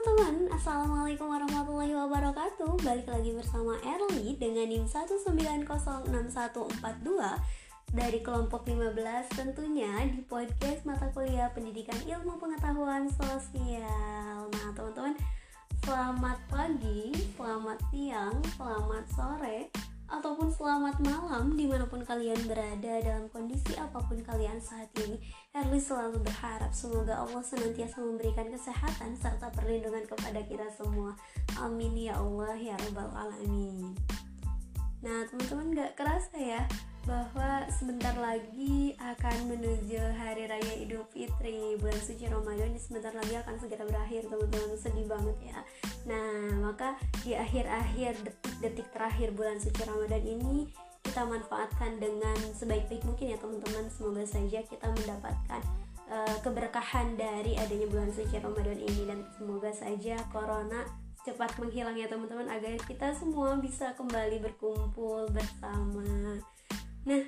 [0.00, 2.72] Assalamualaikum warahmatullahi wabarakatuh.
[2.80, 6.72] Balik lagi bersama Erli dengan NIM 1906142
[7.92, 8.96] Dari kelompok 15
[9.36, 14.48] tentunya di podcast mata kuliah pendidikan ilmu pengetahuan sosial.
[14.48, 15.20] Nah teman-teman
[15.84, 19.68] selamat pagi, selamat siang, selamat sore
[20.10, 25.22] ataupun selamat malam di mana pun kalian berada dalam kondisi apa pun kalian saat ini
[25.54, 31.14] Erli selalu berharap semoga Allah senantiasa memberikan kesehatan serta perlindungan kepada kita semua.
[31.62, 33.94] Amin ya Allah ya rabbal alamin.
[35.00, 36.62] Nah teman-teman gak kerasa ya
[37.08, 43.56] bahwa sebentar lagi akan menuju hari raya Idul Fitri bulan suci Ramadan sebentar lagi akan
[43.56, 44.76] segera berakhir teman-teman.
[44.76, 45.58] Sedih banget ya.
[46.04, 50.68] Nah maka di akhir-akhir detik-detik terakhir bulan suci Ramadan ini
[51.00, 53.88] kita manfaatkan dengan sebaik-baik mungkin ya teman-teman.
[53.88, 55.62] Semoga saja kita mendapatkan
[56.12, 59.02] uh, keberkahan dari adanya bulan suci Ramadan ini.
[59.08, 60.84] Dan semoga saja corona
[61.24, 66.40] cepat menghilang ya teman-teman agar kita semua bisa kembali berkumpul bersama
[67.08, 67.22] Nah,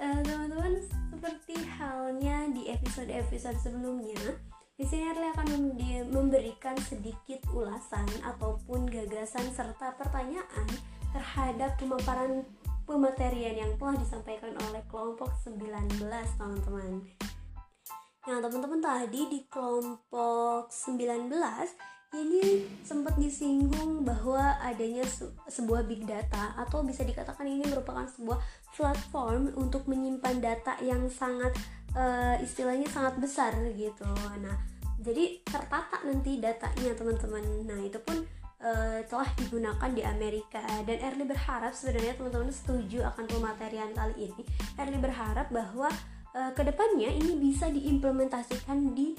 [0.00, 4.20] uh, teman-teman seperti halnya di episode-episode sebelumnya,
[4.74, 5.48] di sini Arli akan
[6.10, 10.66] memberikan sedikit ulasan ataupun gagasan serta pertanyaan
[11.14, 12.42] terhadap pemaparan
[12.84, 16.04] pematerian yang telah disampaikan oleh kelompok 19,
[16.36, 17.00] teman-teman.
[18.24, 21.28] Nah, teman-teman tadi di kelompok 19
[22.16, 25.04] ini sempat disinggung bahwa adanya
[25.44, 28.40] sebuah big data atau bisa dikatakan ini merupakan sebuah
[28.72, 31.52] platform untuk menyimpan data yang sangat
[31.92, 34.08] uh, istilahnya sangat besar gitu.
[34.40, 34.56] Nah,
[35.04, 37.44] jadi tertata nanti datanya teman-teman.
[37.68, 38.24] Nah, itu pun
[38.64, 44.42] uh, telah digunakan di Amerika dan Erli berharap sebenarnya teman-teman setuju akan pematerian kali ini.
[44.80, 45.92] Erli berharap bahwa
[46.34, 49.14] uh, ke depannya ini bisa diimplementasikan di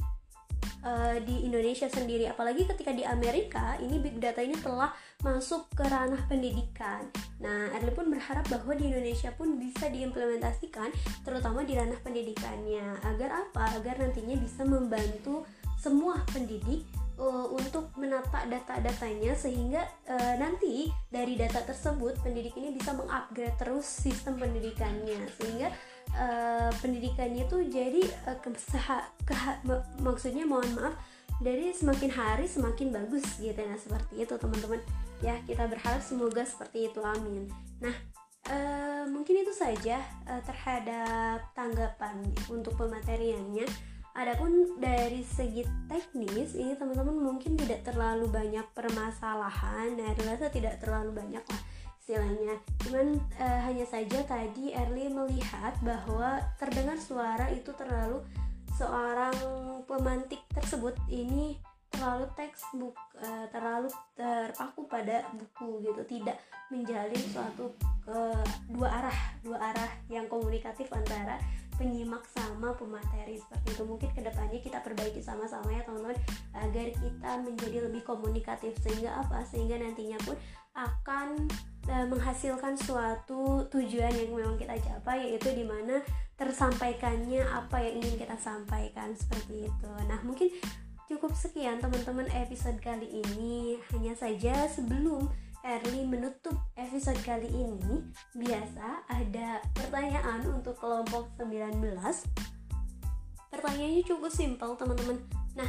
[0.86, 2.30] uh, di Indonesia sendiri.
[2.30, 4.92] Apalagi ketika di Amerika ini big data ini telah
[5.24, 7.08] masuk ke ranah pendidikan.
[7.42, 10.92] Nah Erli pun berharap bahwa di Indonesia pun bisa diimplementasikan
[11.26, 13.02] terutama di ranah pendidikannya.
[13.02, 13.80] Agar apa?
[13.80, 15.48] Agar nantinya bisa membantu
[15.80, 16.86] semua pendidik
[17.20, 23.88] uh, untuk menata data-datanya sehingga uh, nanti dari data tersebut pendidik ini bisa mengupgrade terus
[23.88, 25.28] sistem pendidikannya.
[25.40, 25.72] Sehingga
[26.16, 29.52] uh, pendidikannya tuh jadi uh, keseha, keha,
[30.04, 30.96] maksudnya mohon maaf
[31.44, 34.80] dari semakin hari semakin bagus gitu nah seperti itu teman-teman.
[35.24, 37.00] Ya kita berharap semoga seperti itu.
[37.04, 37.52] Amin.
[37.80, 37.96] Nah
[38.52, 40.00] uh, mungkin itu saja
[40.30, 48.64] uh, terhadap tanggapan untuk pemateriannya Adapun dari segi teknis ini teman-teman mungkin tidak terlalu banyak
[48.72, 51.62] permasalahan, nah rasa tidak terlalu banyak lah
[52.00, 52.56] istilahnya.
[52.80, 58.24] Cuman uh, hanya saja tadi Erli melihat bahwa terdengar suara itu terlalu
[58.80, 59.36] seorang
[59.84, 61.60] pemantik tersebut ini
[61.92, 67.72] terlalu textbook uh, terlalu terpaku pada buku gitu tidak menjalin suatu
[68.12, 71.40] uh, dua arah dua arah yang komunikatif antara
[71.76, 73.84] penyimak sama pemateri seperti itu.
[73.84, 76.18] Mungkin ke depannya kita perbaiki sama-sama ya teman-teman
[76.56, 78.74] agar kita menjadi lebih komunikatif.
[78.82, 79.44] Sehingga apa?
[79.48, 80.36] Sehingga nantinya pun
[80.76, 81.48] akan
[81.88, 86.04] uh, menghasilkan suatu tujuan yang memang kita capai yaitu di mana
[86.36, 89.92] tersampaikannya apa yang ingin kita sampaikan seperti itu.
[90.08, 90.52] Nah mungkin
[91.08, 93.80] cukup sekian teman-teman episode kali ini.
[93.96, 95.32] Hanya saja sebelum
[95.66, 98.06] Erli menutup episode kali ini
[98.38, 101.82] biasa ada pertanyaan untuk kelompok 19
[103.50, 105.18] pertanyaannya cukup simpel teman-teman.
[105.58, 105.66] Nah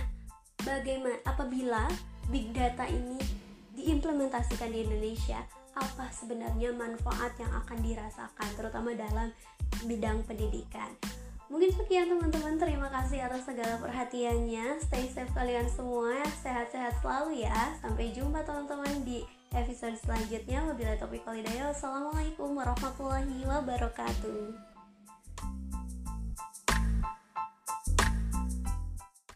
[0.60, 1.88] bagaimana apabila
[2.28, 3.16] big data ini
[3.72, 5.40] diimplementasikan di Indonesia
[5.72, 9.32] apa sebenarnya manfaat yang akan dirasakan terutama dalam
[9.88, 10.92] bidang pendidikan?
[11.46, 14.82] Mungkin sekian teman-teman, terima kasih atas segala perhatiannya.
[14.82, 17.78] Stay safe kalian semua, sehat-sehat selalu ya.
[17.78, 19.22] Sampai jumpa teman-teman di
[19.54, 20.66] episode selanjutnya.
[20.66, 21.70] Wabillahi taufiq walhidayah.
[21.70, 24.65] Wassalamualaikum warahmatullahi wabarakatuh.